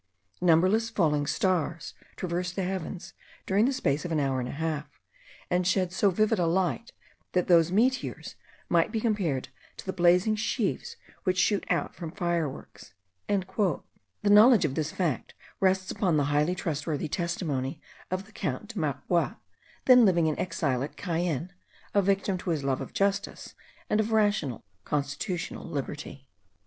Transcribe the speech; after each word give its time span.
Numberless 0.41 0.89
falling 0.89 1.27
stars 1.27 1.93
traversed 2.15 2.55
the 2.55 2.63
heavens 2.63 3.13
during 3.45 3.65
the 3.65 3.71
space 3.71 4.03
of 4.03 4.11
an 4.11 4.19
hour 4.19 4.39
and 4.39 4.49
a 4.49 4.53
half, 4.53 4.99
and 5.47 5.67
shed 5.67 5.93
so 5.93 6.09
vivid 6.09 6.39
a 6.39 6.47
light, 6.47 6.91
that 7.33 7.45
those 7.45 7.71
meteors 7.71 8.33
might 8.67 8.91
be 8.91 8.99
compared 8.99 9.49
to 9.77 9.85
the 9.85 9.93
blazing 9.93 10.35
sheaves 10.35 10.95
which 11.23 11.37
shoot 11.37 11.63
out 11.69 11.93
from 11.95 12.09
fireworks." 12.11 12.95
The 13.27 13.83
knowledge 14.23 14.65
of 14.65 14.73
this 14.73 14.91
fact 14.91 15.35
rests 15.59 15.91
upon 15.91 16.17
the 16.17 16.23
highly 16.33 16.55
trustworthy 16.55 17.07
testimony 17.07 17.79
of 18.09 18.25
the 18.25 18.31
Count 18.31 18.69
de 18.69 18.79
Marbois, 18.79 19.35
then 19.85 20.03
living 20.03 20.25
in 20.25 20.39
exile 20.39 20.81
at 20.81 20.97
Cayenne, 20.97 21.53
a 21.93 22.01
victim 22.01 22.39
to 22.39 22.49
his 22.49 22.63
love 22.63 22.81
of 22.81 22.91
justice 22.91 23.53
and 23.87 23.99
of 23.99 24.11
rational, 24.11 24.63
constitutional 24.83 25.69
liberty. 25.69 26.27